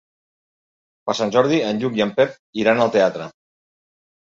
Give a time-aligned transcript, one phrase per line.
[1.09, 3.31] Per Sant Jordi en Lluc i en Pep iran al teatre.